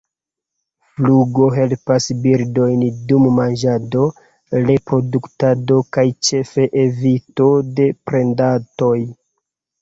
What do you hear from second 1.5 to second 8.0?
helpas birdojn dum manĝado, reproduktado kaj ĉefe evito de